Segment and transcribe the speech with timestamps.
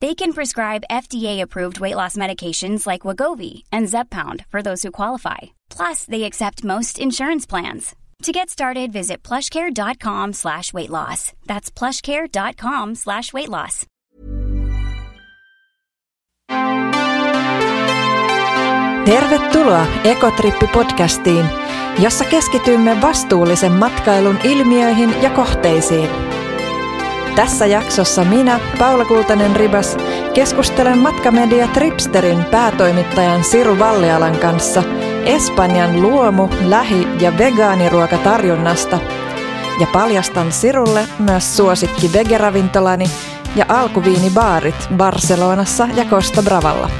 [0.00, 5.54] They can prescribe FDA-approved weight loss medications like Wagovi and Zepbound for those who qualify.
[5.70, 7.94] Plus, they accept most insurance plans.
[8.24, 11.32] To get started, visit plushcare.com slash weight loss.
[11.46, 13.86] That's plushcare.com slash weight loss.
[19.04, 21.46] Tervetuloa Ekotrippi-podcastiin,
[21.98, 26.08] jossa keskitymme vastuullisen matkailun ilmiöihin ja kohteisiin–
[27.36, 29.96] Tässä jaksossa minä, Paula Kultanen-Ribas,
[30.34, 34.82] keskustelen matkamedia Tripsterin päätoimittajan Siru Vallialan kanssa
[35.24, 38.98] Espanjan luomu-, lähi- ja vegaaniruokatarjonnasta
[39.80, 43.06] ja paljastan Sirulle myös suosikki vegeravintolani
[43.56, 46.90] ja alkuviinibaarit Barcelonassa ja Costa Bravalla.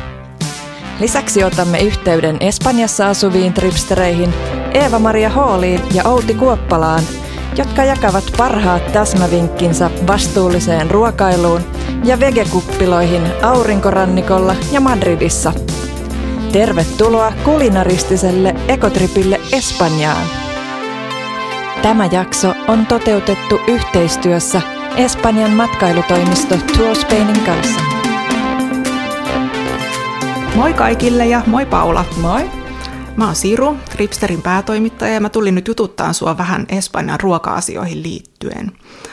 [1.00, 4.34] Lisäksi otamme yhteyden Espanjassa asuviin tripstereihin
[4.72, 7.03] Eeva-Maria Hooliin ja Outi Kuoppalaan–
[7.56, 11.60] jotka jakavat parhaat täsmävinkkinsä vastuulliseen ruokailuun
[12.04, 15.53] ja vegekuppiloihin aurinkorannikolla ja Madridissa.
[16.53, 20.26] Tervetuloa kulinaristiselle ekotripille Espanjaan.
[21.82, 24.62] Tämä jakso on toteutettu yhteistyössä
[24.97, 27.81] Espanjan matkailutoimisto Tour Spainin kanssa.
[30.54, 32.04] Moi kaikille ja moi Paula.
[32.20, 32.63] Moi.
[33.16, 38.72] Mä oon Siru, Tripsterin päätoimittaja ja mä tulin nyt jututtaa sua vähän Espanjan ruoka-asioihin liittyen.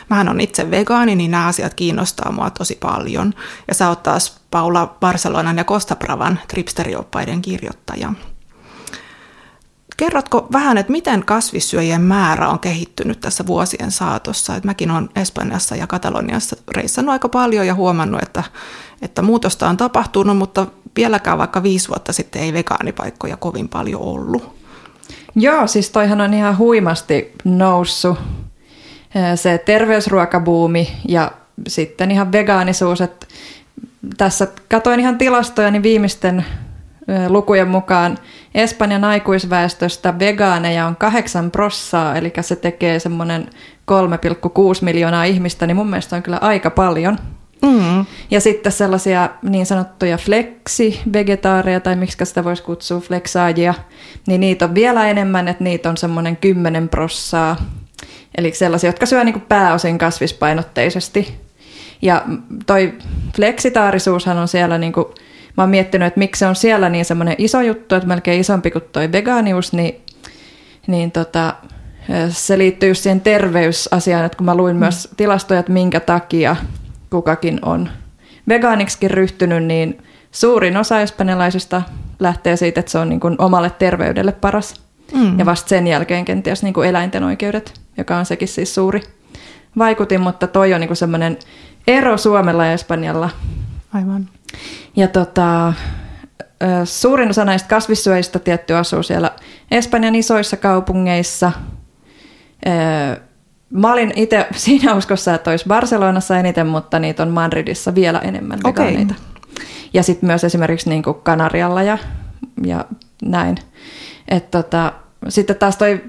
[0.09, 3.33] Mähän on itse vegaani, niin nämä asiat kiinnostaa mua tosi paljon.
[3.67, 8.13] Ja sä oot taas Paula Barcelonan ja Costa Bravan Tripsterioppaiden kirjoittaja.
[9.97, 14.55] Kerrotko vähän, että miten kasvissyöjien määrä on kehittynyt tässä vuosien saatossa?
[14.55, 18.43] Et mäkin olen Espanjassa ja Kataloniassa reissannut aika paljon ja huomannut, että,
[19.01, 24.55] että muutosta on tapahtunut, mutta vieläkään vaikka viisi vuotta sitten ei vegaanipaikkoja kovin paljon ollut.
[25.35, 28.19] Joo, siis toihan on ihan huimasti noussut
[29.35, 31.31] se terveysruokabuumi ja
[31.67, 33.01] sitten ihan vegaanisuus.
[33.01, 33.27] Että
[34.17, 36.45] tässä katoin ihan tilastoja, niin viimeisten
[37.27, 38.17] lukujen mukaan
[38.55, 43.49] Espanjan aikuisväestöstä vegaaneja on 8 prossaa, eli se tekee semmoinen
[43.91, 43.97] 3,6
[44.81, 47.17] miljoonaa ihmistä, niin mun mielestä on kyllä aika paljon.
[47.61, 48.05] Mm.
[48.31, 53.73] Ja sitten sellaisia niin sanottuja fleksi-vegetaareja, tai miksi sitä voisi kutsua fleksaajia,
[54.27, 57.57] niin niitä on vielä enemmän, että niitä on semmoinen 10 prossaa.
[58.37, 61.35] Eli sellaisia, jotka syö niin pääosin kasvispainotteisesti.
[62.01, 62.25] Ja
[62.65, 62.93] toi
[63.35, 65.05] fleksitaarisuushan on siellä, niin kuin,
[65.57, 68.71] mä oon miettinyt, että miksi se on siellä niin semmoinen iso juttu, että melkein isompi
[68.71, 70.01] kuin toi vegaanius, niin,
[70.87, 71.55] niin tota,
[72.29, 74.79] se liittyy just siihen terveysasiaan, että kun mä luin mm.
[74.79, 76.55] myös tilastoja, että minkä takia
[77.11, 77.89] kukakin on
[78.47, 81.81] vegaaniksikin ryhtynyt, niin suurin osa espanjalaisista
[82.19, 84.81] lähtee siitä, että se on niin kuin omalle terveydelle paras.
[85.13, 85.39] Mm.
[85.39, 89.01] Ja vasta sen jälkeen kenties niin kuin eläinten oikeudet, joka on sekin siis suuri
[89.77, 91.37] vaikutin, mutta toi on niin semmoinen
[91.87, 93.29] ero Suomella ja Espanjalla.
[93.93, 94.29] Aivan.
[94.95, 95.73] Ja tota,
[96.83, 99.31] suurin osa näistä kasvissyöjistä tietty asuu siellä
[99.71, 101.51] Espanjan isoissa kaupungeissa.
[103.71, 108.59] Mä olin itse siinä uskossa, että olisi Barcelonassa eniten, mutta niitä on Madridissa vielä enemmän
[108.63, 108.85] okay.
[108.85, 109.13] vegaaneita.
[109.93, 111.97] Ja sitten myös esimerkiksi niin kuin Kanarialla ja,
[112.63, 112.85] ja
[113.21, 113.57] näin.
[114.27, 114.93] Et tota,
[115.29, 116.01] sitten taas toi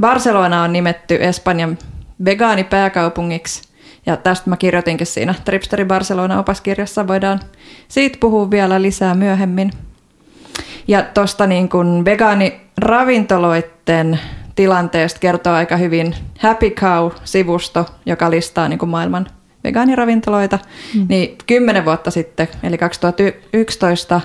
[0.00, 1.78] Barcelona on nimetty Espanjan
[2.24, 3.62] vegaanipääkaupungiksi.
[4.06, 7.08] Ja tästä mä kirjoitinkin siinä Tripsteri Barcelona opaskirjassa.
[7.08, 7.40] Voidaan
[7.88, 9.70] siitä puhua vielä lisää myöhemmin.
[10.88, 14.20] Ja tuosta niin kuin vegaaniravintoloiden
[14.54, 19.26] tilanteesta kertoo aika hyvin Happy Cow-sivusto, joka listaa niin kuin maailman
[19.64, 20.58] vegaaniravintoloita.
[20.94, 21.06] Mm.
[21.08, 24.20] Niin kymmenen vuotta sitten, eli 2011,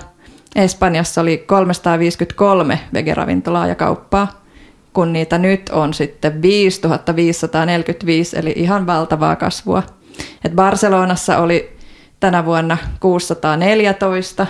[0.56, 4.44] Espanjassa oli 353 vegeravintolaa ja kauppaa,
[4.92, 9.82] kun niitä nyt on sitten 5545, eli ihan valtavaa kasvua.
[10.44, 11.76] Et Barcelonassa oli
[12.20, 14.46] tänä vuonna 614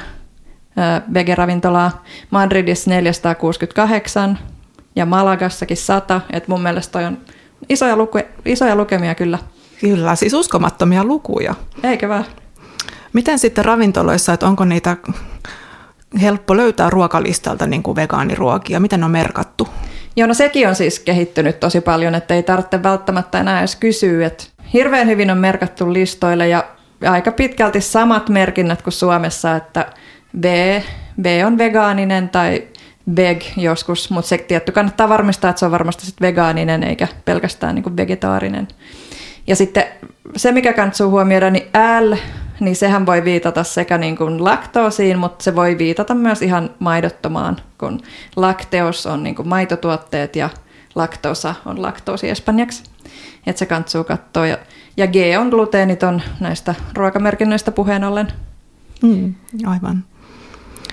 [1.14, 4.38] vegeravintolaa, Madridissa 468
[4.96, 6.20] ja Malagassakin 100.
[6.32, 7.18] Et mun mielestä toi on
[7.68, 9.38] isoja, luku, isoja lukemia kyllä.
[9.80, 11.54] Kyllä, siis uskomattomia lukuja.
[11.82, 12.24] Eikö vaan?
[13.12, 14.96] Miten sitten ravintoloissa, että onko niitä
[16.22, 18.80] helppo löytää ruokalistalta niin kuin vegaaniruokia?
[18.80, 19.68] Miten ne on merkattu?
[20.16, 24.26] Joo, no sekin on siis kehittynyt tosi paljon, että ei tarvitse välttämättä enää edes kysyä.
[24.26, 26.64] Että hirveän hyvin on merkattu listoille ja
[27.06, 29.86] aika pitkälti samat merkinnät kuin Suomessa, että
[30.42, 30.80] V,
[31.22, 32.68] V on vegaaninen tai
[33.16, 37.74] veg joskus, mutta se tietty kannattaa varmistaa, että se on varmasti sit vegaaninen eikä pelkästään
[37.74, 38.68] niin vegetaarinen.
[39.46, 39.84] Ja sitten
[40.36, 41.66] se, mikä kannattaa huomioida, niin
[42.00, 42.14] L,
[42.60, 47.56] niin sehän voi viitata sekä niin kuin laktoosiin, mutta se voi viitata myös ihan maidottomaan,
[47.78, 48.00] kun
[48.36, 50.50] lakteos on niin kuin maitotuotteet ja
[50.94, 52.82] laktoosa on laktoosi espanjaksi.
[53.46, 54.46] Että se kantsuu katsoa.
[54.46, 54.58] Ja,
[54.96, 58.32] ja G on gluteeniton näistä ruokamerkinnöistä puheen ollen.
[59.02, 59.34] Mm,
[59.66, 60.04] aivan.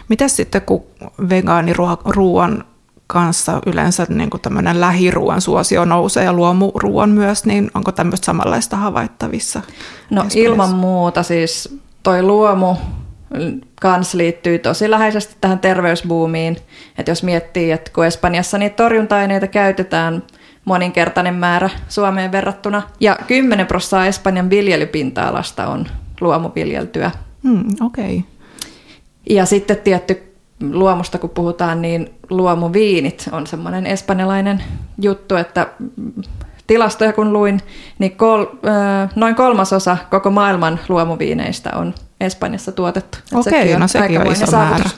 [0.09, 0.83] Mitäs sitten, kun
[1.29, 2.63] vegaaniruoan
[3.07, 8.77] kanssa yleensä niin kuin tämmöinen lähiruoan suosio nousee ja luomuruoan myös, niin onko tämmöistä samanlaista
[8.77, 9.61] havaittavissa?
[10.09, 12.75] No ilman muuta siis toi luomu
[13.81, 16.57] kans liittyy tosi läheisesti tähän terveysbuumiin.
[16.97, 20.23] Että jos miettii, että kun Espanjassa niitä torjunta-aineita käytetään
[20.65, 25.87] moninkertainen määrä Suomeen verrattuna, ja 10 prosenttia Espanjan viljelypinta-alasta on
[26.21, 27.11] luomuviljeltyä.
[27.43, 28.17] Hmm, Okei.
[28.17, 28.34] Okay.
[29.29, 30.35] Ja sitten tietty
[30.71, 34.63] luomusta kun puhutaan, niin luomuviinit on semmoinen espanjalainen
[35.01, 35.67] juttu, että
[36.67, 37.61] tilastoja kun luin,
[37.99, 38.45] niin kol,
[39.15, 43.17] noin kolmasosa koko maailman luomuviineistä on Espanjassa tuotettu.
[43.33, 44.89] Okei, okay, no sekin on iso määrä.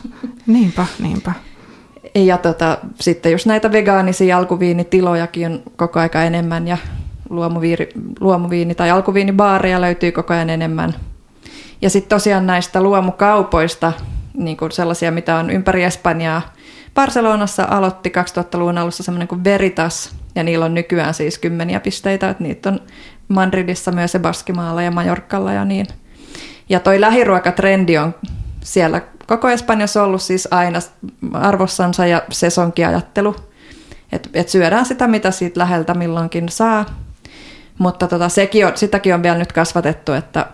[0.48, 1.32] Niinpä, niinpä.
[2.16, 6.78] Ja tota, sitten just näitä vegaanisia alkuviinitilojakin on koko aika enemmän ja
[7.30, 7.90] luomuviini,
[8.20, 10.96] luomuviini tai alkuviinibaareja löytyy koko ajan enemmän.
[11.82, 13.94] Ja sitten tosiaan näistä luomukaupoista,
[14.38, 16.54] niin kuin sellaisia, mitä on ympäri Espanjaa.
[16.94, 22.44] Barcelonassa aloitti 2000-luvun alussa semmoinen kuin Veritas, ja niillä on nykyään siis kymmeniä pisteitä, että
[22.44, 22.80] niitä on
[23.28, 25.86] Madridissa myös ja Baskimaalla ja Majorkalla ja niin.
[26.70, 28.16] Ja toi lähiruokatrendi on
[28.64, 30.80] siellä koko Espanjassa ollut siis aina
[31.34, 33.36] arvossansa ja sesonkiajattelu.
[34.12, 36.86] Että et syödään sitä, mitä siitä läheltä milloinkin saa.
[37.78, 40.46] Mutta tota, sekin on, sitäkin on vielä nyt kasvatettu, että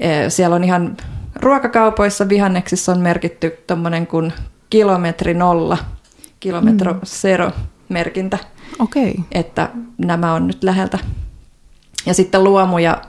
[0.00, 0.96] e, siellä on ihan
[1.42, 4.32] ruokakaupoissa vihanneksissa on merkitty tuommoinen kuin
[4.70, 5.78] kilometri nolla,
[6.40, 7.00] kilometro mm.
[7.04, 7.50] zero
[7.88, 8.38] merkintä.
[8.78, 9.12] Okay.
[9.32, 9.68] Että
[9.98, 10.98] nämä on nyt läheltä.
[12.06, 13.02] Ja sitten luomuja,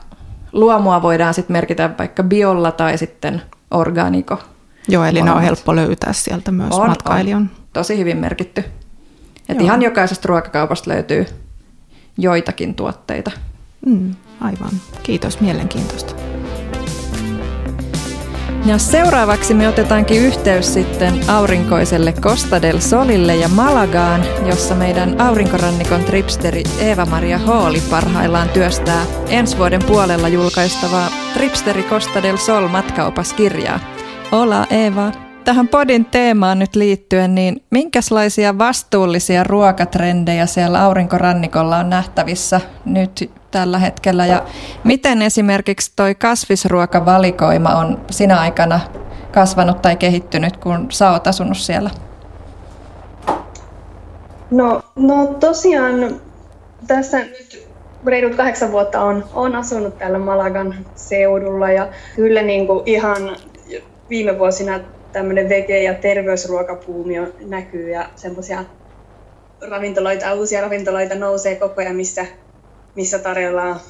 [0.52, 4.38] luomua voidaan sitten merkitä vaikka biolla tai sitten organiko.
[4.88, 7.42] Joo, eli ne on helppo löytää sieltä myös on, matkailijan.
[7.42, 7.50] On.
[7.72, 8.64] Tosi hyvin merkitty.
[9.48, 11.26] Että ihan jokaisesta ruokakaupasta löytyy
[12.18, 13.30] joitakin tuotteita.
[13.86, 14.70] Mm, aivan.
[15.02, 16.33] Kiitos, mielenkiintoista.
[18.66, 26.04] Ja seuraavaksi me otetaankin yhteys sitten aurinkoiselle Costa del Solille ja Malagaan, jossa meidän aurinkorannikon
[26.04, 33.80] tripsteri Eeva-Maria Hooli parhaillaan työstää ensi vuoden puolella julkaistavaa Tripsteri Costa del Sol matkaopaskirjaa.
[34.32, 35.12] Hola Eeva!
[35.44, 43.78] Tähän podin teemaan nyt liittyen, niin minkälaisia vastuullisia ruokatrendejä siellä aurinkorannikolla on nähtävissä nyt tällä
[43.78, 44.42] hetkellä ja
[44.84, 48.80] miten esimerkiksi toi kasvisruokavalikoima on sinä aikana
[49.32, 51.90] kasvanut tai kehittynyt, kun sä oot asunut siellä?
[54.50, 56.20] No, no tosiaan
[56.86, 57.68] tässä nyt
[58.06, 63.36] reilut kahdeksan vuotta on, on asunut täällä Malagan seudulla ja kyllä niin kuin ihan
[64.10, 64.80] viime vuosina
[65.12, 67.14] tämmöinen vege- ja terveysruokapuumi
[67.46, 68.64] näkyy ja semmoisia
[69.68, 72.26] ravintoloita, uusia ravintoloita nousee koko ajan, missä
[72.94, 73.80] missä tarjolla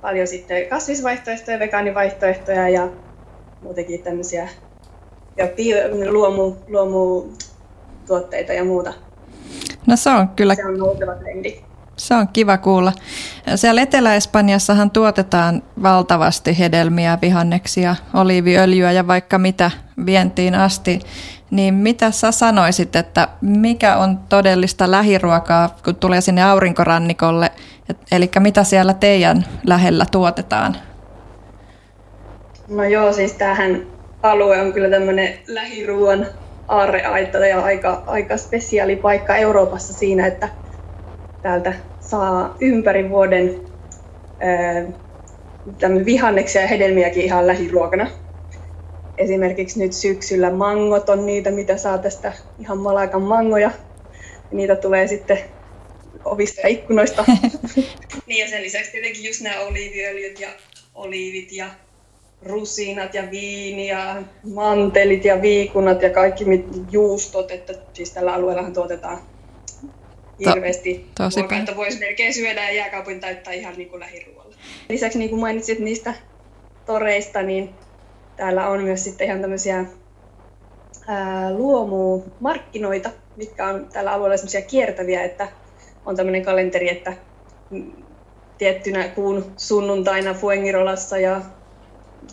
[0.00, 2.88] paljon sitten kasvisvaihtoehtoja, vegaanivaihtoehtoja ja
[3.62, 4.48] muutenkin tämmöisiä
[5.36, 5.46] ja
[6.10, 8.92] luomu, luomutuotteita ja muuta.
[9.86, 10.54] No se on kyllä...
[10.54, 11.60] Se on nouseva trendi.
[11.96, 12.92] Se on kiva kuulla.
[13.54, 19.70] Siellä Etelä-Espanjassahan tuotetaan valtavasti hedelmiä, vihanneksia, oliiviöljyä ja vaikka mitä
[20.06, 21.00] vientiin asti.
[21.50, 27.50] Niin mitä sä sanoisit, että mikä on todellista lähiruokaa, kun tulee sinne aurinkorannikolle?
[28.12, 30.76] Eli mitä siellä teidän lähellä tuotetaan?
[32.68, 33.86] No joo, siis tämähän
[34.22, 36.26] alue on kyllä tämmöinen lähiruuan
[36.68, 40.48] aarreaita ja aika, aika spesiaali paikka Euroopassa siinä, että
[41.42, 43.54] täältä saa ympäri vuoden
[46.04, 48.06] vihanneksia ja hedelmiäkin ihan lähiruokana.
[49.22, 53.70] Esimerkiksi nyt syksyllä mangot on niitä, mitä saa tästä ihan malakan mangoja.
[54.52, 55.38] Niitä tulee sitten
[56.24, 57.24] ovista ja ikkunoista.
[58.26, 60.48] niin ja sen lisäksi tietenkin just nämä oliiviöljyt ja
[60.94, 61.66] oliivit ja
[62.42, 64.22] rusinat ja viini ja
[64.54, 66.44] mantelit ja viikunat ja kaikki
[66.90, 69.18] juustot, että siis tällä alueellahan tuotetaan
[70.46, 74.54] hirveästi to, ruokaa, että voisi melkein syödä ja jääkaupin täyttää ihan niin kuin lähiruoalla.
[74.88, 76.14] Lisäksi niin kuin mainitsit niistä
[76.86, 77.70] toreista, niin
[78.36, 79.84] täällä on myös sitten ihan tämmöisiä
[81.56, 85.48] luomumarkkinoita, mitkä on tällä alueella semmoisia kiertäviä, että
[86.06, 87.12] on tämmöinen kalenteri, että
[88.58, 91.40] tiettynä kuun sunnuntaina Fuengirolassa ja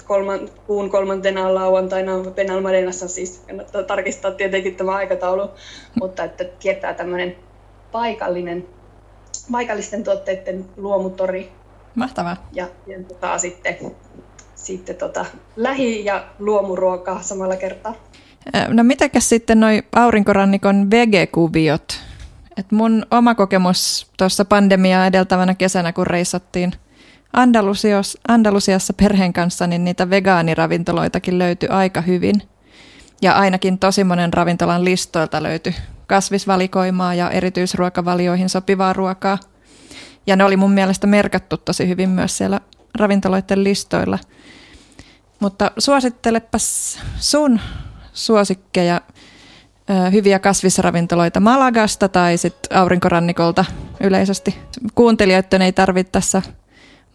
[0.05, 5.49] kolman, kuun kolmantena lauantaina Penalmadenassa, siis kannattaa tarkistaa tietenkin tämä aikataulu,
[5.99, 7.35] mutta että kiertää tämmöinen
[7.91, 8.67] paikallinen,
[9.51, 11.51] paikallisten tuotteiden luomutori.
[11.95, 12.49] Mahtavaa.
[12.53, 13.77] Ja, ja tota, sitten,
[14.63, 15.25] sitten tota,
[15.55, 17.95] lähi- ja luomuruokaa samalla kertaa.
[18.67, 21.99] No mitäkäs sitten noi aurinkorannikon vegekuviot?
[22.57, 26.71] Et mun oma kokemus tuossa pandemiaa edeltävänä kesänä, kun reissattiin
[27.33, 32.41] Andalusios, Andalusiassa perheen kanssa, niin niitä vegaaniravintoloitakin löytyi aika hyvin.
[33.21, 35.75] Ja ainakin tosi monen ravintolan listoilta löytyi
[36.07, 39.37] kasvisvalikoimaa ja erityisruokavalioihin sopivaa ruokaa.
[40.27, 42.61] Ja ne oli mun mielestä merkattu tosi hyvin myös siellä
[42.97, 44.19] ravintoloiden listoilla.
[45.39, 47.59] Mutta suosittelepas sun
[48.13, 49.01] suosikkeja
[50.11, 53.65] hyviä kasvisravintoloita Malagasta tai sitten aurinkorannikolta
[53.99, 54.57] yleisesti.
[54.95, 56.41] Kuuntelijoiden ei tarvitse tässä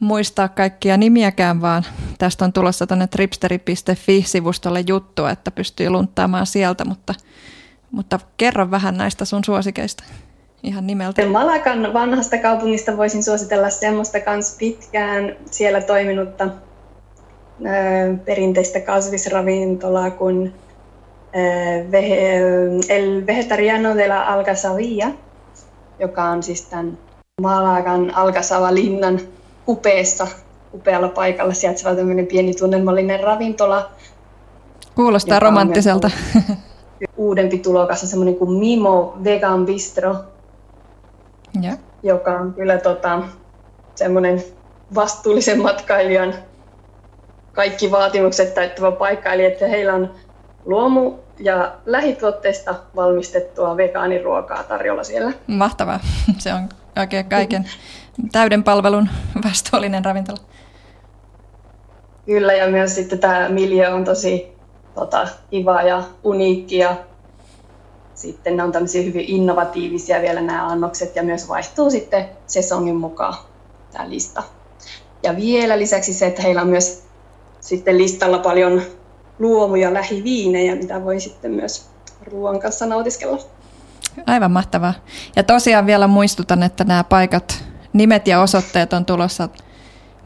[0.01, 1.85] muistaa kaikkia nimiäkään, vaan
[2.19, 7.15] tästä on tulossa tuonne tripsteri.fi-sivustolle juttu, että pystyy lunttaamaan sieltä, mutta,
[7.91, 10.05] mutta kerro vähän näistä sun suosikeista
[10.63, 11.27] ihan nimeltä.
[11.27, 16.49] Malakan vanhasta kaupungista voisin suositella semmoista kans pitkään siellä toiminutta
[18.25, 20.55] perinteistä kasvisravintolaa kuin
[22.89, 25.11] El Vegetariano de la Algasavia,
[25.99, 26.99] joka on siis tämän
[27.41, 29.21] Malagan Algasava-linnan
[29.67, 30.27] kupeessa,
[30.75, 33.91] upealla paikalla sijaitseva tämmöinen pieni tunnelmallinen ravintola.
[34.95, 36.11] Kuulostaa romanttiselta.
[37.17, 40.17] Uudempi tulokas on semmoinen kuin Mimo Vegan Bistro,
[41.61, 41.77] ja.
[42.03, 43.23] joka on kyllä tota,
[43.95, 44.43] semmoinen
[44.95, 46.35] vastuullisen matkailijan
[47.55, 50.15] kaikki vaatimukset täyttävä paikka, eli että heillä on
[50.65, 55.33] luomu- ja lähituotteista valmistettua vegaaniruokaa tarjolla siellä.
[55.47, 56.01] Mahtavaa.
[56.39, 57.71] Se on oikein kaiken
[58.33, 59.09] täyden palvelun
[59.45, 60.39] vastuullinen ravintola.
[62.27, 64.57] Kyllä, ja myös sitten tämä miljö on tosi
[64.95, 66.97] tota, kiva ja uniikki ja
[68.15, 73.35] sitten ne on tämmöisiä hyvin innovatiivisia vielä nämä annokset ja myös vaihtuu sitten sesongin mukaan
[73.93, 74.43] tämä lista.
[75.23, 77.04] Ja vielä lisäksi se, että heillä on myös
[77.65, 78.83] sitten listalla paljon
[79.39, 81.89] luomu- ja lähiviinejä, mitä voi sitten myös
[82.27, 83.39] ruoan kanssa nautiskella.
[84.27, 84.95] Aivan mahtavaa.
[85.37, 89.49] Ja tosiaan vielä muistutan, että nämä paikat, nimet ja osoitteet on tulossa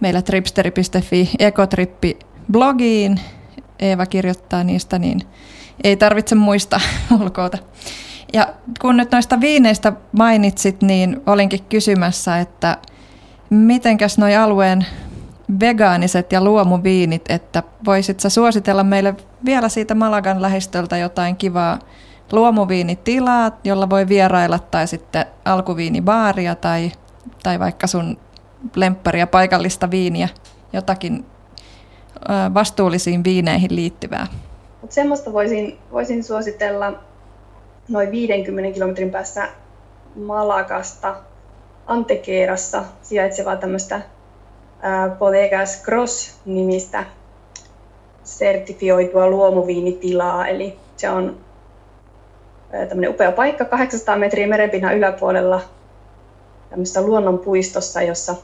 [0.01, 3.21] meillä tripsteri.fi ekotrippi-blogiin.
[3.79, 5.21] Eeva kirjoittaa niistä, niin
[5.85, 6.81] ei tarvitse muistaa
[7.21, 7.59] ulkoota.
[8.33, 12.77] Ja kun nyt noista viineistä mainitsit, niin olinkin kysymässä, että
[13.51, 14.87] mitenkäs noi alueen
[15.61, 19.15] vegaaniset ja luomuviinit, että voisit sä suositella meille
[19.45, 21.79] vielä siitä Malagan lähistöltä jotain kivaa
[22.33, 26.93] luomuviinitilaa, jolla voi vierailla, tai sitten alkuviinibaaria tai,
[27.43, 28.19] tai vaikka sun
[28.77, 30.29] lempparia paikallista viiniä,
[30.73, 31.27] jotakin
[32.55, 34.27] vastuullisiin viineihin liittyvää.
[34.83, 36.93] Mut semmoista voisin, voisin suositella
[37.89, 39.49] noin 50 kilometrin päässä
[40.17, 41.17] Malagasta
[41.87, 44.01] Antekeerassa sijaitsevaa tämmöistä
[45.19, 47.05] Bodegas Cross-nimistä
[48.25, 50.47] sertifioitua luomuviinitilaa.
[50.47, 51.37] Eli se on
[52.71, 55.61] tämmöinen upea paikka 800 metriä merenpinnan yläpuolella
[56.71, 58.35] tämmöisessä luonnonpuistossa, jossa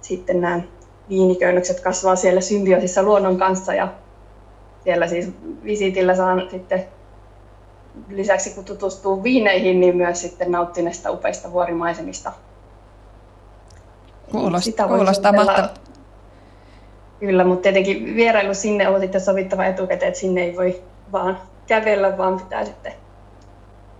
[0.00, 0.60] sitten nämä
[1.08, 3.88] viiniköynnökset kasvaa siellä symbioosissa luonnon kanssa ja
[4.84, 5.28] siellä siis
[5.64, 6.84] visitillä saan sitten
[8.08, 12.32] lisäksi kun tutustuu viineihin, niin myös sitten nauttii näistä upeista vuorimaisemista
[14.40, 15.80] Kuulostaa, kuulostaa mahtavalta.
[17.20, 22.18] Kyllä, mutta tietenkin vierailu sinne on sitten sovittava etukäteen, että sinne ei voi vaan kävellä,
[22.18, 22.92] vaan pitää sitten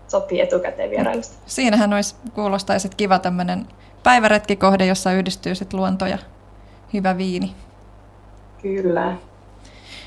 [0.08, 1.34] sopia etukäteen vierailusta.
[1.46, 3.66] Siinähän olisi, kuulostaisi kiva tämmöinen
[4.02, 6.18] päiväretkikohde, jossa yhdistyy sitten luonto ja
[6.92, 7.54] hyvä viini.
[8.62, 9.16] Kyllä.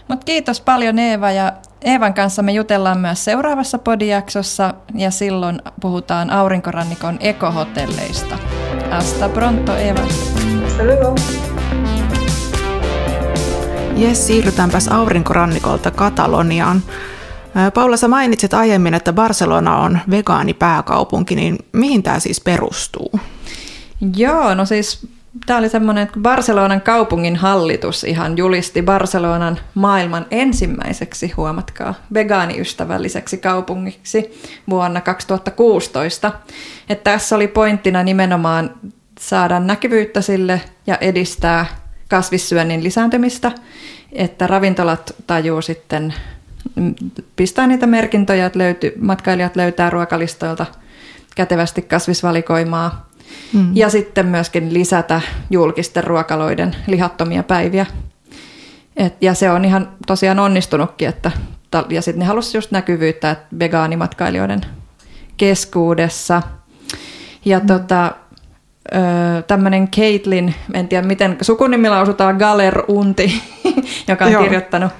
[0.07, 6.29] Mutta kiitos paljon Eeva ja Eevan kanssa me jutellaan myös seuraavassa podijaksossa ja silloin puhutaan
[6.29, 8.38] aurinkorannikon ekohotelleista.
[8.91, 10.01] Hasta pronto Eeva.
[10.63, 11.15] Hasta luego.
[13.96, 16.82] Jes, siirrytäänpäs aurinkorannikolta Kataloniaan.
[17.74, 23.20] Paula, sä mainitsit aiemmin, että Barcelona on vegaanipääkaupunki, niin mihin tämä siis perustuu?
[24.15, 25.08] Joo, no siis
[25.46, 34.41] tämä oli semmoinen, että Barcelonan kaupungin hallitus ihan julisti Barcelonan maailman ensimmäiseksi, huomatkaa, vegaaniystävälliseksi kaupungiksi
[34.70, 36.32] vuonna 2016.
[36.89, 38.75] Että tässä oli pointtina nimenomaan
[39.20, 41.65] saada näkyvyyttä sille ja edistää
[42.10, 43.51] kasvissyönnin lisääntymistä,
[44.12, 46.13] että ravintolat tajuu sitten
[47.36, 50.65] pistää niitä merkintöjä, että löyty, matkailijat löytää ruokalistoilta
[51.36, 53.06] kätevästi kasvisvalikoimaa.
[53.53, 53.72] Mm.
[53.74, 57.86] Ja sitten myöskin lisätä julkisten ruokaloiden lihattomia päiviä.
[58.98, 61.31] Et, ja se on ihan tosiaan onnistunutkin, että,
[61.89, 64.62] ja sitten ne halusivat just näkyvyyttä että vegaanimatkailijoiden
[65.38, 66.41] keskuudessa.
[67.46, 67.67] Ja mm.
[67.67, 68.12] tota,
[69.48, 73.41] tämmöinen Caitlin, en tiedä miten sukunimi lausutaan, Galer Unti,
[74.07, 74.43] joka on Joo.
[74.43, 74.91] kirjoittanut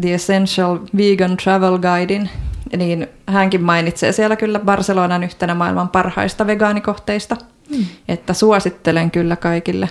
[0.00, 2.30] The Essential Vegan Travel Guidein,
[2.76, 7.36] niin hänkin mainitsee siellä kyllä Barcelonan yhtenä maailman parhaista vegaanikohteista,
[7.70, 7.84] mm.
[8.08, 9.88] että suosittelen kyllä kaikille.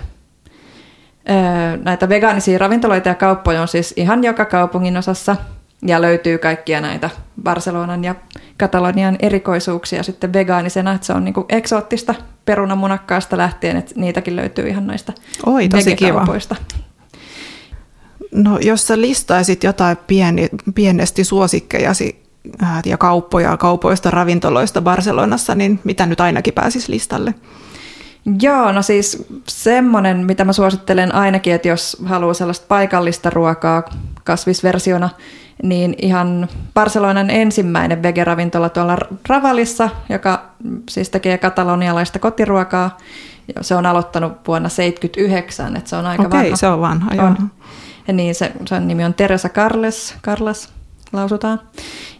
[1.83, 5.35] Näitä vegaanisia ravintoloita ja kauppoja on siis ihan joka kaupungin osassa
[5.85, 7.09] ja löytyy kaikkia näitä
[7.43, 8.15] Barcelonan ja
[8.57, 14.87] Katalonian erikoisuuksia sitten vegaanisena, että se on niinku eksoottista perunamunakkaasta lähtien, että niitäkin löytyy ihan
[14.87, 15.13] näistä
[15.45, 16.27] Oi, tosi kiva.
[18.31, 22.23] No jos sä listaisit jotain pieni, pienesti suosikkejasi
[22.85, 27.33] ja kauppoja kaupoista, ravintoloista Barcelonassa, niin mitä nyt ainakin pääsisi listalle?
[28.41, 33.83] Joo, no siis semmoinen, mitä mä suosittelen ainakin, että jos haluaa sellaista paikallista ruokaa
[34.23, 35.09] kasvisversiona,
[35.63, 38.97] niin ihan Barcelonan ensimmäinen vegeravintola tuolla
[39.29, 40.45] Ravalissa, joka
[40.89, 42.97] siis tekee katalonialaista kotiruokaa.
[43.61, 46.55] Se on aloittanut vuonna 1979, että se on aika Okei, vanha.
[46.55, 47.25] se on vanha, joo.
[47.25, 47.51] On.
[48.07, 50.69] Ja niin, se, sen nimi on Teresa Carles, Carles
[51.13, 51.59] lausutaan.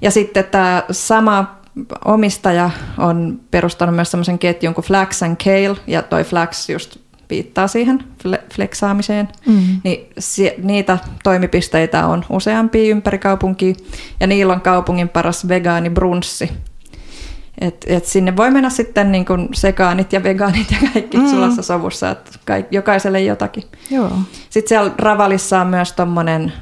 [0.01, 1.62] Ja sitten tämä sama
[2.06, 6.97] omistaja on perustanut myös semmoisen ketjun kuin Flax and Kale, ja toi Flax just
[7.30, 8.04] viittaa siihen
[8.54, 9.82] fleksaamiseen, mm.
[9.84, 13.73] niin si- niitä toimipisteitä on useampia ympäri kaupunkia,
[14.19, 16.51] ja niillä on kaupungin paras vegaani brunssi.
[17.62, 21.27] Et, et sinne voi mennä sitten niin kuin sekaanit ja vegaanit ja kaikki mm.
[21.27, 23.63] sulassa sovussa, että kaik, jokaiselle jotakin.
[23.91, 24.12] Joo.
[24.49, 26.54] Sitten siellä Ravalissa on myös tuommoinen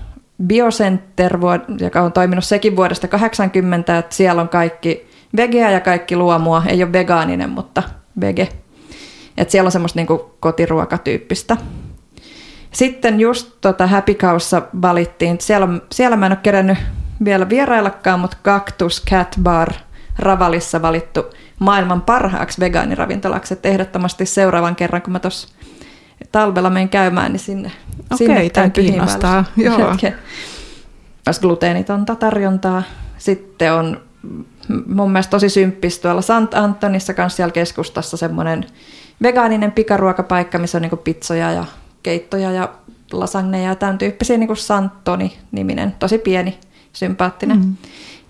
[0.48, 1.38] Biocenter,
[1.80, 6.64] joka on toiminut sekin vuodesta 80, että siellä on kaikki vegeä ja kaikki luomua.
[6.68, 7.84] Ei ole vegaaninen, mutta
[8.22, 8.50] vege.
[9.38, 11.58] Et siellä on semmoista niinku kotiruokatyyppistä.
[12.72, 16.78] Sitten just tota Happy Cowssa valittiin, siellä, on, siellä mä en ole kerännyt
[17.26, 19.70] vielä vieraillakaan, mutta Cactus Cat Bar
[20.20, 21.26] Ravalissa valittu
[21.60, 23.54] maailman parhaaksi vegaaniravintolaksi.
[23.54, 25.48] Että ehdottomasti seuraavan kerran, kun mä tuossa
[26.32, 27.72] talvella menen käymään, niin sinne,
[28.12, 29.46] Okei, sinne tämä kiinnostaa.
[29.58, 29.96] Joo.
[31.26, 32.84] Olisi gluteenitonta tarjontaa.
[33.18, 34.02] Sitten on
[34.88, 38.66] mun mielestä tosi symppis tuolla Sant Antonissa kanssa siellä keskustassa semmoinen
[39.22, 41.66] vegaaninen pikaruokapaikka, missä on niin pizzoja ja
[42.04, 42.70] keittoja ja
[43.12, 46.60] lasagneja ja tämän tyyppisiä, niin kuin Santoni-niminen, tosi pieni,
[46.94, 47.58] sympaattinen.
[47.58, 47.76] Mm.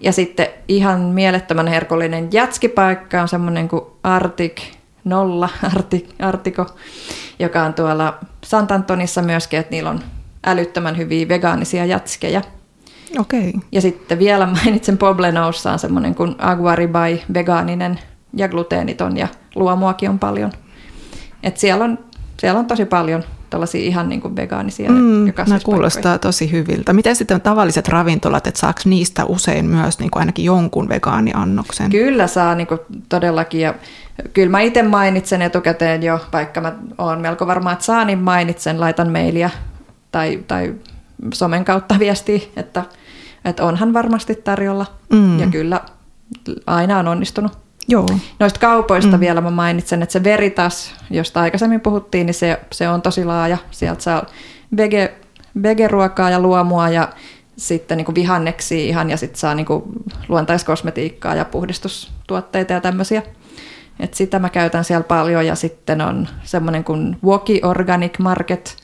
[0.02, 4.62] Ja sitten ihan mielettömän herkullinen jätskipaikka on semmoinen kuin Artik
[5.04, 6.66] nolla Arti, Artiko,
[7.40, 10.00] joka on tuolla Santantonissa myöskin, että niillä on
[10.46, 12.42] älyttömän hyviä vegaanisia jatskeja.
[13.20, 13.50] Okei.
[13.50, 13.62] Okay.
[13.72, 18.00] Ja sitten vielä mainitsen Poblenoussa on semmoinen kuin Aguaribai, vegaaninen
[18.34, 20.52] ja gluteeniton ja luomuakin on paljon.
[21.44, 22.00] Et siellä, on,
[22.40, 26.94] siellä on tosi paljon tällaisia ihan niin kuin vegaanisia mm, Nämä kuulostaa tosi hyviltä.
[26.94, 31.90] Miten sitten tavalliset ravintolat, että saako niistä usein myös niin kuin ainakin jonkun vegaaniannoksen?
[31.90, 33.62] Kyllä saa niin kuin todellakin.
[33.62, 33.74] Ja
[34.34, 38.80] kyllä mä itse mainitsen etukäteen jo, vaikka mä oon melko varma, että saa, niin mainitsen,
[38.80, 39.50] laitan mailia
[40.12, 40.76] tai, tai
[41.34, 42.84] somen kautta viestiä, että,
[43.46, 44.86] että onhan varmasti tarjolla.
[45.14, 45.40] Mm.
[45.40, 45.82] Ja kyllä
[46.68, 47.52] aina on onnistunut.
[47.88, 48.06] Joo.
[48.40, 49.20] Noista kaupoista mm.
[49.20, 53.58] vielä mä mainitsen, että se Veritas, josta aikaisemmin puhuttiin, niin se, se on tosi laaja.
[53.72, 54.26] Sieltä saa
[54.78, 55.14] vege,
[55.64, 57.10] vegeruokaa ja luomua ja
[57.58, 59.68] sitten niin vihanneksi ihan ja sitten saa niin
[60.28, 63.22] luontaiskosmetiikkaa ja puhdistustuotteita ja tämmöisiä.
[64.00, 68.78] Et sitä mä käytän siellä paljon ja sitten on semmoinen kuin Woki Organic Market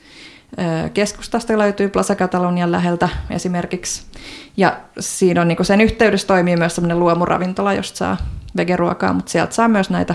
[0.94, 4.02] keskustasta löytyy Plaza Catalonian läheltä esimerkiksi.
[4.56, 8.16] Ja siinä on niin sen yhteydessä toimii myös semmoinen luomuravintola, josta saa
[8.56, 10.14] vegeruokaa, mutta sieltä saa myös näitä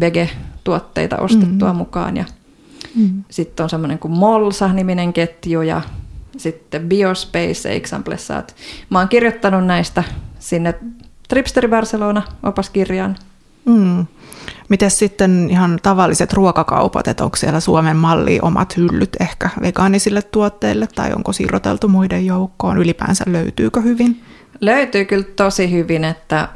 [0.00, 1.76] vege-tuotteita ostettua mm.
[1.76, 2.16] mukaan.
[2.16, 2.24] Ja
[2.96, 3.24] mm.
[3.30, 5.82] Sitten on semmoinen kuin Molsa-niminen ketju ja
[6.36, 8.42] sitten Biospace Examplessa.
[8.90, 10.04] Mä oon kirjoittanut näistä
[10.38, 10.74] sinne
[11.28, 13.16] Tripsteri Barcelona opaskirjaan.
[13.64, 14.06] Mm.
[14.68, 20.88] Miten sitten ihan tavalliset ruokakaupat, että onko siellä Suomen malli omat hyllyt ehkä vegaanisille tuotteille
[20.94, 22.78] tai onko siirroteltu muiden joukkoon?
[22.78, 24.22] Ylipäänsä löytyykö hyvin?
[24.60, 26.48] Löytyy kyllä tosi hyvin, että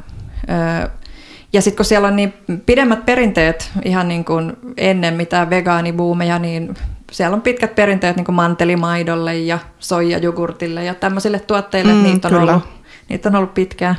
[1.52, 2.34] ja sitten kun siellä on niin
[2.66, 6.74] pidemmät perinteet ihan niin kuin ennen mitään vegaanibuumeja, niin
[7.12, 12.34] siellä on pitkät perinteet niin kuin mantelimaidolle ja soijajugurtille ja tämmöisille tuotteille, mm, niitä, on
[12.34, 12.62] ollut,
[13.08, 13.96] niitä on ollut pitkään.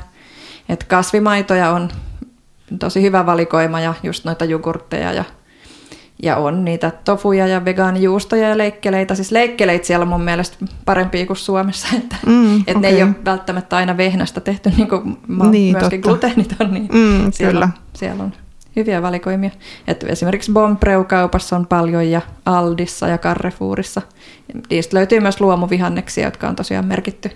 [0.69, 1.89] Et kasvimaitoja on
[2.80, 5.24] tosi hyvä valikoima ja just noita jogurtteja ja,
[6.24, 9.16] ja on niitä tofuja ja vegaanijuustoja ja leikkeleitä.
[9.16, 12.82] Siis leikkeleitä siellä on mun mielestä parempia kuin Suomessa, että, mm, että okay.
[12.82, 15.18] ne ei ole välttämättä aina vehnästä tehty, niin kuin
[15.52, 16.10] niin, myöskin totta.
[16.10, 17.70] gluteenit niin mm, siellä, kyllä.
[17.94, 18.34] siellä on
[18.76, 19.52] hyviä valikoimia.
[19.88, 24.02] Että esimerkiksi Bompreu-kaupassa on paljon ja Aldissa ja Carrefourissa.
[24.70, 27.32] Niistä löytyy myös luomuvihanneksia, jotka on tosiaan merkitty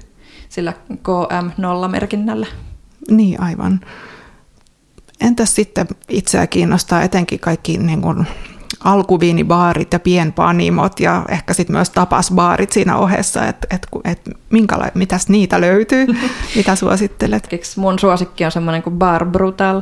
[0.50, 2.48] sillä KM0-merkinnällä.
[3.10, 3.80] Niin, aivan.
[5.24, 8.28] Entäs sitten itseä kiinnostaa etenkin kaikki niin kuin
[8.84, 15.30] alkuviinibaarit ja pienpanimot ja ehkä sitten myös tapasbaarit siinä ohessa, että et, et, minkäla- mitäs
[15.30, 16.08] niitä löytyy,
[16.56, 17.48] mitä suosittelet?
[17.78, 19.82] Mun suosikki on semmoinen kuin Bar Brutal.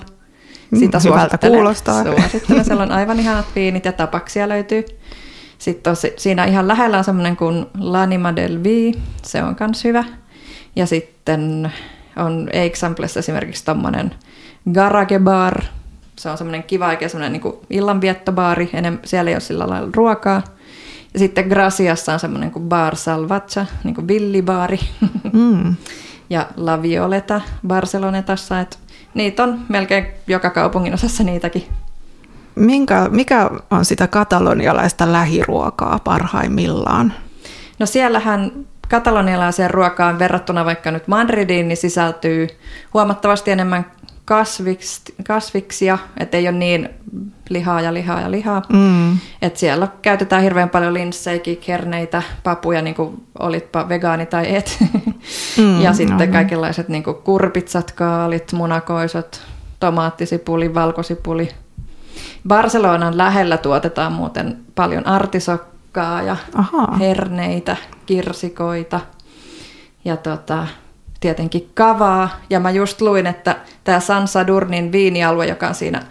[0.71, 2.03] Mm, Sitä mm, hyvältä kuulostaa.
[2.03, 4.85] Suosittelen, siellä on aivan ihanat viinit ja tapaksia löytyy.
[5.57, 10.03] Sitten tosi, siinä ihan lähellä on semmoinen kuin L'Anima del Vi, se on myös hyvä.
[10.75, 11.71] Ja sitten
[12.15, 14.11] on Examples esimerkiksi tommonen
[14.73, 15.61] Garage Bar.
[16.15, 18.69] Se on semmoinen kiva oikein semmoinen niin illanviettobaari.
[18.73, 20.41] Enem, siellä ei ole sillä lailla ruokaa.
[21.13, 24.79] Ja sitten Graciassa on semmoinen kuin Bar Salvatsa, niin kuin villibaari.
[25.33, 25.75] Mm.
[26.29, 28.59] ja La Violeta Barcelonetassa.
[28.59, 28.79] Et
[29.13, 31.67] niitä on melkein joka kaupungin osassa niitäkin.
[32.55, 37.13] Minkä, mikä on sitä katalonialaista lähiruokaa parhaimmillaan?
[37.79, 38.51] No siellähän
[38.89, 42.47] katalonialaiseen ruokaan verrattuna vaikka nyt Madridiin, niin sisältyy
[42.93, 43.85] huomattavasti enemmän
[44.31, 46.89] kasviks, kasviksia, että ei ole niin
[47.49, 48.61] lihaa ja lihaa ja lihaa.
[48.73, 49.17] Mm.
[49.41, 54.77] Et siellä käytetään hirveän paljon linssejä, kerneitä, papuja, niin kuin olitpa vegaani tai et.
[55.57, 56.31] Mm, ja sitten aivan.
[56.31, 59.41] kaikenlaiset niin kuin kurpitsat, kaalit, munakoisot,
[59.79, 61.49] tomaattisipuli, valkosipuli.
[62.47, 66.97] Barcelonan lähellä tuotetaan muuten paljon artisokkaa ja Aha.
[66.99, 68.99] herneitä, kirsikoita.
[70.05, 70.67] Ja tota,
[71.21, 72.29] tietenkin kavaa.
[72.49, 76.01] Ja mä just luin, että tämä San Sadurnin viinialue, joka on siinä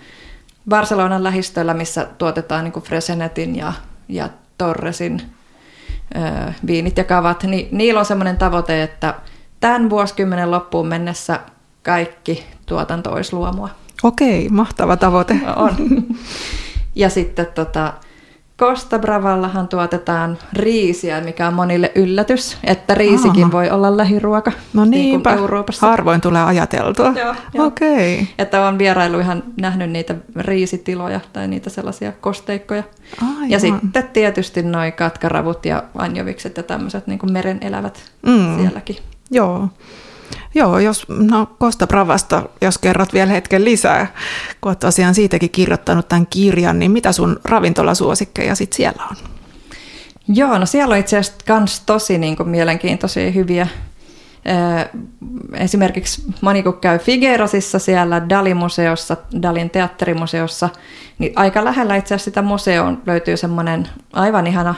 [0.69, 3.73] Barcelonan lähistöllä, missä tuotetaan niin Fresenetin ja,
[4.09, 5.23] ja Torresin
[6.17, 9.15] ö, viinit ja kavat, niin niillä on semmoinen tavoite, että
[9.61, 11.41] tämän vuosikymmenen loppuun mennessä
[11.83, 13.69] kaikki tuotanto olisi luomua.
[14.03, 15.41] Okei, mahtava tavoite.
[15.57, 15.77] On.
[16.95, 17.93] Ja sitten tota,
[18.61, 23.53] Costa Bravallahan tuotetaan riisiä, mikä on monille yllätys, että riisikin Aha.
[23.53, 24.53] voi olla lähiruoka.
[24.73, 25.87] No niin Euroopassa.
[25.87, 27.13] harvoin tulee ajateltua.
[27.17, 28.15] Joo, Okei.
[28.15, 28.27] Okay.
[28.39, 32.83] Että on vierailu ihan nähnyt niitä riisitiloja tai niitä sellaisia kosteikkoja.
[33.23, 33.51] Aivan.
[33.51, 38.57] Ja sitten tietysti noin katkaravut ja anjovikset ja tämmöiset niin meren elävät mm.
[38.57, 38.97] sielläkin.
[39.31, 39.69] Joo.
[40.55, 44.07] Joo, jos, no Kosta Bravasta, jos kerrot vielä hetken lisää,
[44.61, 49.17] kun olet tosiaan siitäkin kirjoittanut tämän kirjan, niin mitä sun ravintolasuosikkeja sitten siellä on?
[50.29, 53.69] Joo, no siellä on itse asiassa myös tosi niin kuin, mielenkiintoisia hyviä.
[55.55, 60.69] Esimerkiksi moni kun käy Figuerosissa siellä Dalimuseossa, Dalin teatterimuseossa,
[61.19, 64.75] niin aika lähellä itse asiassa sitä museoon löytyy semmoinen aivan ihana,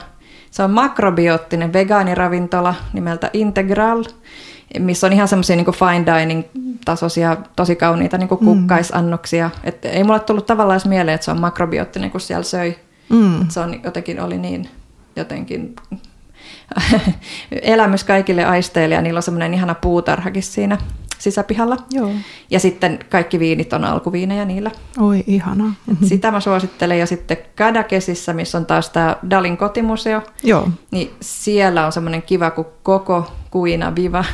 [0.50, 4.04] se on makrobioottinen vegaaniravintola nimeltä Integral,
[4.78, 6.44] missä on ihan semmoisia niin fine dining
[6.84, 9.48] tasoisia, tosi kauniita niin kukkaisannoksia.
[9.48, 9.68] Mm.
[9.68, 12.76] Et ei mulle tullut tavallaan edes mieleen, että se on makrobiottinen, kun siellä söi.
[13.08, 13.48] Mm.
[13.48, 14.68] se on jotenkin oli niin
[15.16, 15.76] jotenkin
[17.62, 20.78] elämys kaikille aisteille ja niillä on semmoinen ihana puutarhakin siinä
[21.18, 21.76] sisäpihalla.
[21.90, 22.10] Joo.
[22.50, 24.70] Ja sitten kaikki viinit on alkuviinejä niillä.
[25.00, 25.64] Oi, ihana.
[25.64, 26.06] Mm-hmm.
[26.06, 26.98] Sitä mä suosittelen.
[26.98, 30.68] Ja sitten Kadakesissä, missä on taas tämä Dalin kotimuseo, Joo.
[30.90, 34.24] niin siellä on semmoinen kiva kuin koko kuina viva.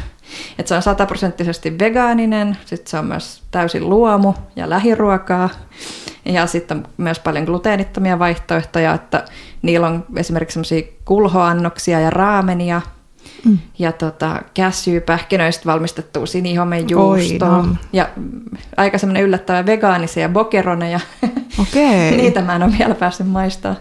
[0.59, 5.51] Että se on sataprosenttisesti vegaaninen, sitten se on myös täysin luomu ja lähiruokaa.
[6.25, 9.25] Ja sitten myös paljon gluteenittomia vaihtoehtoja, että
[9.62, 12.83] niillä on esimerkiksi semmoisia kulhoannoksia ja raamenia–
[13.45, 13.59] mm.
[13.79, 18.09] ja tota, käsyypähkinöistä valmistettua sinihomejuustoa ja
[18.77, 21.01] aika semmoinen yllättävä vegaanisia bokeroneja.
[21.59, 22.11] Okay.
[22.17, 23.75] Niitä mä en ole vielä päässyt maistaa.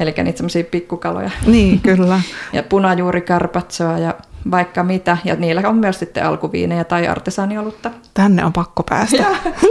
[0.00, 1.30] Eli niitä semmoisia pikkukaloja.
[1.46, 2.20] Niin, kyllä.
[2.52, 4.14] ja punajuurikarpatsoa ja
[4.50, 5.18] vaikka mitä.
[5.24, 7.90] Ja niillä on myös sitten alkuviinejä tai artesaaniolutta.
[8.14, 9.24] Tänne on pakko päästä.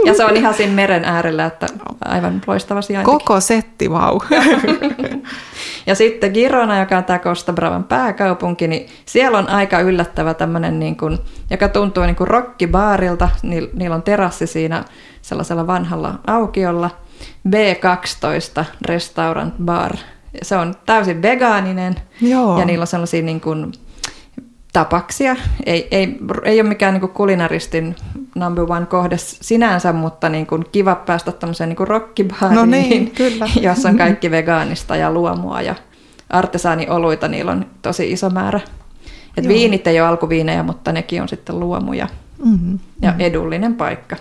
[0.06, 1.66] ja se on ihan siinä meren äärellä, että
[2.04, 3.10] aivan loistava sijainti.
[3.10, 4.20] Koko setti, vau.
[5.86, 10.78] ja sitten Girona, joka on tämä Costa Bravan pääkaupunki, niin siellä on aika yllättävä tämmöinen,
[10.78, 11.18] niin kuin,
[11.50, 13.28] joka tuntuu niin kuin rockibaarilta.
[13.42, 14.84] Niillä on terassi siinä
[15.22, 16.90] sellaisella vanhalla aukiolla.
[17.48, 19.96] B12 Restaurant Bar.
[20.42, 22.58] Se on täysin vegaaninen Joo.
[22.58, 23.72] ja niillä on sellaisia niin kuin
[24.76, 25.36] tapaksia.
[25.66, 27.96] Ei, ei, ei ole mikään niin kulinaristin
[28.34, 33.48] number one kohde sinänsä, mutta niin kuin kiva päästä tämmöiseen niin rockibaariin, no niin, kyllä.
[33.60, 35.74] jossa on kaikki vegaanista ja luomua ja
[36.30, 38.60] artesaanioluita, niillä on tosi iso määrä.
[39.36, 42.08] Et viinit ei ole alkuviinejä, mutta nekin on sitten luomuja
[42.44, 42.78] mm-hmm.
[43.02, 44.16] ja edullinen paikka.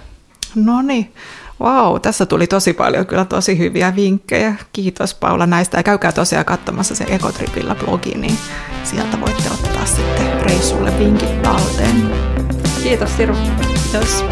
[0.55, 1.13] No niin.
[1.59, 4.55] Vau, tässä tuli tosi paljon kyllä tosi hyviä vinkkejä.
[4.73, 8.37] Kiitos Paula näistä ja käykää tosiaan katsomassa se Ekotripillä blogi, niin
[8.83, 12.11] sieltä voitte ottaa sitten reissulle vinkit talteen.
[12.83, 13.35] Kiitos Siru.
[13.61, 14.25] Kiitos.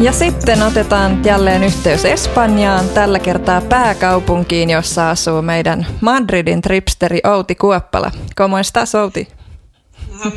[0.00, 7.54] Ja sitten otetaan jälleen yhteys Espanjaan, tällä kertaa pääkaupunkiin, jossa asuu meidän Madridin tripsteri Outi
[7.54, 8.10] Kuoppala.
[8.40, 9.39] ¿Cómo estás, Outi?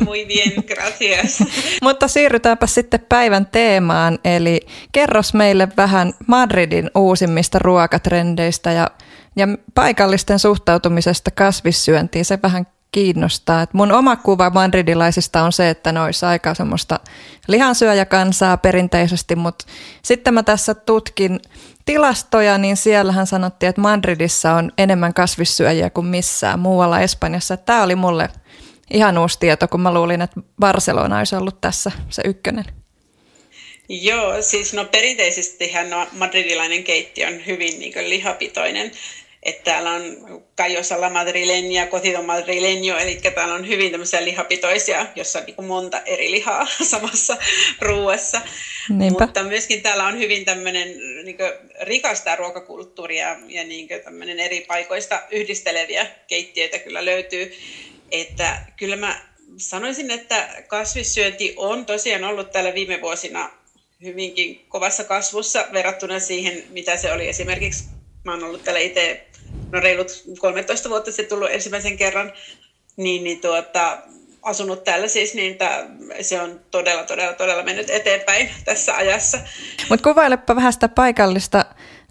[0.04, 1.44] Muy bien, gracias.
[1.82, 4.60] Mutta siirrytäänpä sitten päivän teemaan, eli
[4.92, 8.90] kerros meille vähän Madridin uusimmista ruokatrendeistä ja,
[9.36, 12.24] ja paikallisten suhtautumisesta kasvissyöntiin.
[12.24, 13.62] Se vähän kiinnostaa.
[13.62, 17.00] Et mun oma kuva madridilaisista on se, että ne olisi aika semmoista
[17.48, 19.64] lihansyöjäkansaa perinteisesti, mutta
[20.02, 21.40] sitten mä tässä tutkin
[21.84, 27.56] tilastoja, niin siellähän sanottiin, että Madridissa on enemmän kasvissyöjiä kuin missään muualla Espanjassa.
[27.56, 28.30] Tämä oli mulle–
[28.90, 32.64] ihan uusi tieto, kun mä luulin, että Barcelona olisi ollut tässä se ykkönen.
[33.88, 38.90] Joo, siis no perinteisestihän no, madridilainen keittiö on hyvin niin kuin, lihapitoinen.
[39.42, 40.02] Että täällä on
[40.56, 46.30] Kajosalla madrileña, cocido madrileño, eli täällä on hyvin tämmöisiä lihapitoisia, jossa on niin monta eri
[46.30, 47.36] lihaa samassa
[47.80, 48.40] ruuassa.
[48.88, 49.24] Niinpä.
[49.24, 50.88] Mutta myöskin täällä on hyvin tämmöinen
[51.24, 51.36] niin
[51.80, 57.52] rikasta ruokakulttuuria ja niin tämmöinen eri paikoista yhdisteleviä keittiöitä kyllä löytyy.
[58.10, 59.20] Että kyllä mä
[59.56, 63.50] sanoisin, että kasvissyönti on tosiaan ollut täällä viime vuosina
[64.02, 67.84] hyvinkin kovassa kasvussa verrattuna siihen, mitä se oli esimerkiksi,
[68.24, 69.26] mä oon ollut täällä itse
[69.72, 72.32] no reilut 13 vuotta sitten tullut ensimmäisen kerran,
[72.96, 73.98] niin, niin tuota,
[74.42, 75.86] asunut täällä siis, niin että
[76.20, 79.38] se on todella, todella, todella mennyt eteenpäin tässä ajassa.
[79.88, 81.64] Mutta kuvailepa vähän sitä paikallista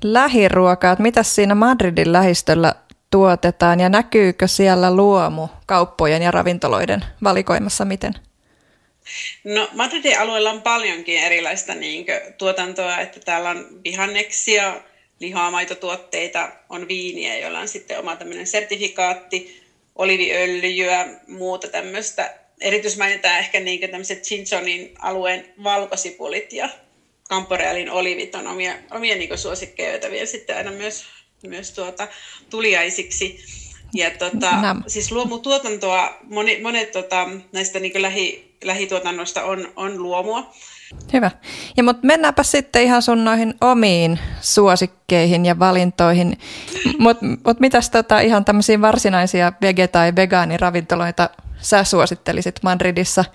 [0.03, 2.75] lähiruokaa, että mitä siinä Madridin lähistöllä
[3.13, 8.13] tuotetaan ja näkyykö siellä luomu kauppojen ja ravintoloiden valikoimassa miten?
[9.43, 12.05] No Madridin alueella on paljonkin erilaista niin
[12.37, 14.81] tuotantoa, että täällä on vihanneksia,
[15.19, 19.63] lihaa-maitotuotteita, on viiniä, joilla on sitten oma tämmöinen sertifikaatti,
[19.95, 22.33] oliviöljyä, muuta tämmöistä.
[22.61, 26.69] Erityismainitaan ehkä niin tämmöiset Chinchonin alueen valkosipulit ja
[27.29, 31.05] Camporealin olivit on omia, omia niin suosikkeja, joita vielä sitten aina myös
[31.47, 32.07] myös tuota,
[32.49, 33.39] tuliaisiksi.
[33.93, 40.53] Ja tota, siis luomutuotantoa, moni, monet tota, näistä niin lähi, lähituotannosta on, on luomua.
[41.13, 41.31] Hyvä.
[41.77, 46.37] Ja mutta mennäänpä sitten ihan sun noihin omiin suosikkeihin ja valintoihin.
[46.99, 51.29] Mutta mut mitäs tota, ihan tämmöisiä varsinaisia vege- tai vegaaniravintoloita
[51.61, 53.25] sä suosittelisit Madridissa?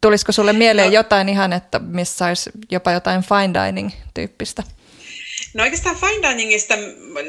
[0.00, 0.94] Tulisiko sulle mieleen no.
[0.94, 4.62] jotain ihan, että missä olisi jopa jotain fine dining tyyppistä?
[5.54, 6.76] No oikeastaan fine diningista,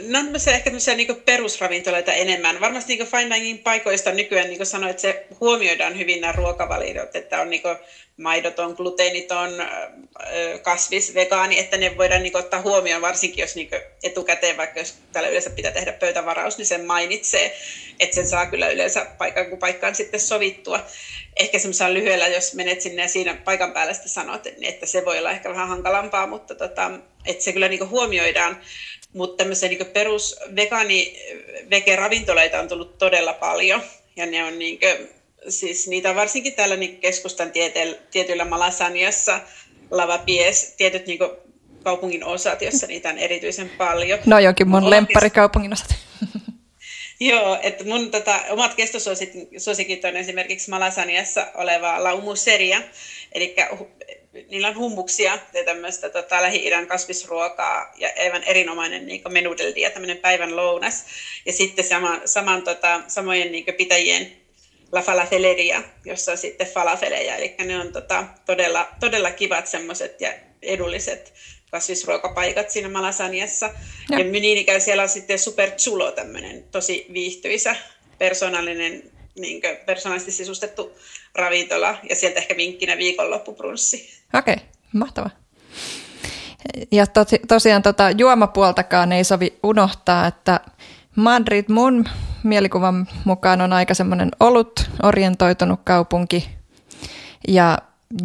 [0.08, 2.60] no on ehkä niin perusravintoloita enemmän.
[2.60, 7.15] Varmasti niin fine dining paikoista nykyään, niin kuin sanoit, että se huomioidaan hyvin nämä ruokavaliot,
[7.15, 7.62] että on niin
[8.17, 9.49] maidoton, gluteeniton,
[10.62, 13.69] kasvis, vegaani, että ne voidaan niin ottaa huomioon, varsinkin jos niin
[14.03, 17.58] etukäteen, vaikka jos täällä yleensä pitää tehdä pöytävaraus, niin sen mainitsee,
[17.99, 20.86] että sen saa kyllä yleensä paikan kuin paikkaan sitten sovittua.
[21.36, 25.19] Ehkä semmoisella lyhyellä, jos menet sinne ja siinä paikan päällä sitten sanot, että se voi
[25.19, 26.91] olla ehkä vähän hankalampaa, mutta tota,
[27.30, 28.62] että se kyllä niin huomioidaan.
[29.13, 31.20] Mutta tämmöisiä niin perus vegaani
[31.70, 33.82] vege ravintoloita on tullut todella paljon
[34.15, 35.10] ja ne on niin kuin,
[35.50, 39.39] siis niitä on varsinkin täällä niin keskustan tieteillä, tietyillä Malasaniassa,
[39.92, 41.20] Lavapies, tietyt niin
[41.84, 44.20] kaupungin osat, jossa niitä on erityisen paljon.
[44.26, 45.96] No jokin mun lempparikaupungin osat.
[47.20, 52.82] Joo, että mun tota, omat kestosuosikit on esimerkiksi Malasaniassa oleva laumuseria,
[53.32, 53.56] eli
[54.34, 60.18] niillä on hummuksia ja tämmöistä tota, Lähi-idän kasvisruokaa ja aivan erinomainen niin menudeldi ja tämmöinen
[60.18, 61.06] päivän lounas.
[61.46, 64.32] Ja sitten saman, saman tota, samojen niin pitäjien
[64.92, 70.34] La Falafeleria, jossa on sitten falafeleja, eli ne on tota, todella, todella kivat semmoiset ja
[70.62, 71.34] edulliset
[71.72, 73.70] kasvisruokapaikat siinä Malasaniassa.
[74.10, 77.76] Ja, ja niin ikään siellä on sitten Super Chulo, tämmöinen tosi viihtyisä,
[78.18, 81.00] persoonallinen niin persoonallisesti sisustettu
[81.36, 84.18] ravintola ja sieltä ehkä vinkkinä viikonloppuprunssi.
[84.34, 85.30] Okei, okay, mahtavaa.
[86.92, 90.60] Ja tosi, tosiaan tota, juomapuoltakaan ei sovi unohtaa, että
[91.15, 92.06] Madrid mun
[92.44, 96.50] mielikuvan mukaan on aika semmoinen olut orientoitunut kaupunki.
[97.48, 97.78] Ja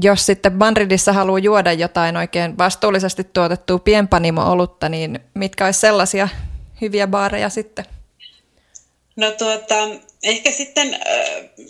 [0.02, 6.28] jos sitten Madridissa haluaa juoda jotain oikein vastuullisesti tuotettua pienpanimo-olutta, niin mitkä olisi sellaisia
[6.80, 7.84] hyviä baareja sitten?
[9.16, 9.74] No tuota,
[10.24, 11.00] ehkä sitten äh,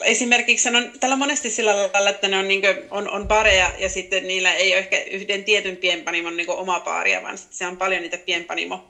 [0.04, 3.88] esimerkiksi on tällä monesti sillä lailla, että ne on, niin kuin, on, on bareja ja
[3.88, 8.02] sitten niillä ei ole ehkä yhden tietyn pienpanimon niin oma baaria, vaan se on paljon
[8.02, 8.88] niitä pienpanimo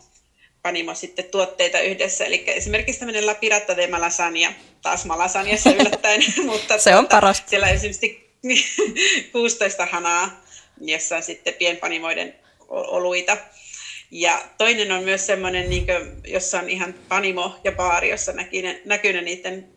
[0.64, 2.24] panimo sitten tuotteita yhdessä.
[2.24, 6.22] Eli esimerkiksi tämmöinen La Pirata de Malasania, taas Malasanjassa yllättäen.
[6.50, 7.50] mutta se on tuota, parasta.
[7.50, 8.30] Siellä esimerkiksi
[9.32, 10.44] 16 hanaa,
[10.80, 12.34] jossa on sitten pienpanimoiden
[12.68, 13.36] oluita.
[14.16, 18.62] Ja toinen on myös semmoinen, niin kuin, jossa on ihan panimo ja baari, jossa näkyy
[18.62, 19.68] ne, näkyy ne niiden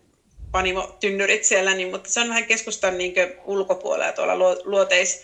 [0.52, 3.13] panimotynnyrit siellä, niin, mutta se on vähän keskustan niin
[3.45, 5.21] ulkopuolella tuolla luoteis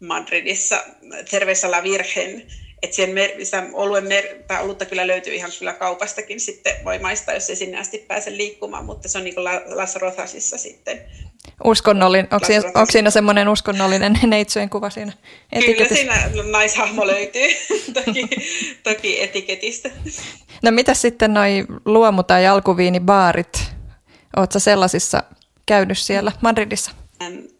[0.00, 0.84] Madridissa,
[1.24, 2.42] Cerveza la Virgen,
[2.82, 6.98] että siihen mer- sitä oluen mer- tai olutta kyllä löytyy ihan kyllä kaupastakin sitten voi
[6.98, 11.00] maistaa, jos ei sinne asti pääse liikkumaan, mutta se on niin kuin Las Rosasissa sitten.
[11.64, 15.12] Uskonnollinen, onko, siinä, onko siinä semmoinen uskonnollinen neitsyjen kuva siinä
[15.52, 16.04] etiketissä?
[16.04, 17.48] Kyllä siinä naishahmo löytyy
[18.04, 18.28] toki,
[18.82, 19.90] toki etiketistä.
[20.62, 23.64] No mitä sitten noi luomu- tai alkuviinibaarit?
[24.36, 25.22] Oletko sellaisissa
[25.66, 26.90] käynyt siellä Madridissa?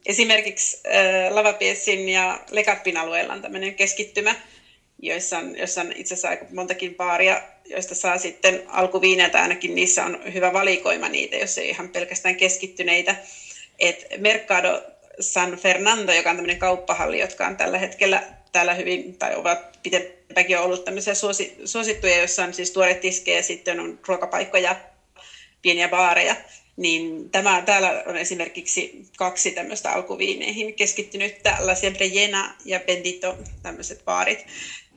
[0.07, 4.35] Esimerkiksi äh, Lavapiesin ja Lekatpin alueella on tämmöinen keskittymä,
[5.03, 10.05] joissa on, joissa on itse asiassa aika montakin baaria, joista saa sitten alkuviineiltä ainakin niissä
[10.05, 13.17] on hyvä valikoima niitä, jos ei ihan pelkästään keskittyneitä.
[13.79, 14.83] Et Mercado
[15.21, 20.59] San Fernando, joka on tämmöinen kauppahalli, jotka on tällä hetkellä täällä hyvin, tai ovat pitempäkin
[20.59, 24.77] ollut tämmöisiä suosi, suosittuja, joissa on siis tuore tiskejä, sitten on ruokapaikkoja,
[25.63, 26.37] pieniä baareja,
[26.77, 34.05] niin tämä, täällä on esimerkiksi kaksi tämmöistä alkuviineihin keskittynyttä, La Siempre Llena ja Bendito, tämmöiset
[34.05, 34.47] baarit.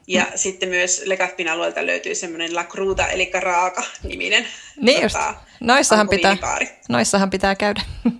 [0.06, 0.30] Ja mm.
[0.34, 4.46] sitten myös Legatpin alueelta löytyy semmoinen La Cruda, eli raaka niminen
[4.80, 5.40] niin tota, just.
[5.60, 6.36] Noissahan pitää,
[6.88, 7.80] noissahan pitää käydä.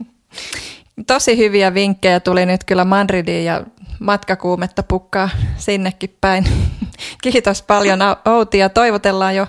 [1.07, 3.65] Tosi hyviä vinkkejä tuli nyt kyllä Madridiin ja
[4.01, 6.45] matkakuumetta pukkaa sinnekin päin.
[7.23, 9.47] Kiitos paljon Outi ja toivotellaan jo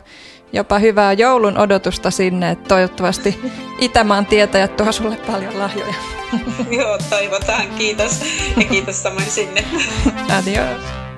[0.53, 3.39] jopa hyvää joulun odotusta sinne, että toivottavasti
[3.79, 5.93] Itämaan tietäjät tuo sulle paljon lahjoja.
[6.79, 7.69] Joo, toivotaan.
[7.77, 8.19] Kiitos.
[8.57, 9.63] Ja kiitos samoin sinne.
[10.37, 11.10] Adios.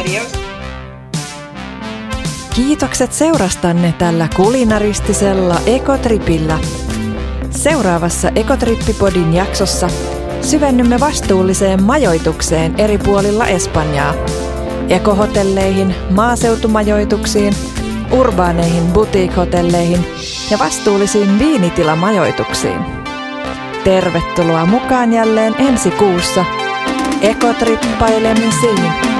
[0.00, 0.32] Adios.
[2.54, 6.58] Kiitokset seurastanne tällä kulinaristisella ekotripillä.
[7.50, 9.88] Seuraavassa Ekotrippipodin jaksossa
[10.42, 14.14] syvennymme vastuulliseen majoitukseen eri puolilla Espanjaa.
[14.88, 17.54] Ekohotelleihin, maaseutumajoituksiin,
[18.10, 20.06] urbaaneihin boutique-hotelleihin
[20.50, 22.80] ja vastuullisiin viinitilamajoituksiin.
[23.84, 26.44] Tervetuloa mukaan jälleen ensi kuussa
[27.22, 29.19] ekotrippailemisiin.